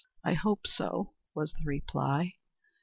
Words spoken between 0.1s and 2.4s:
"I hope so," was the reply.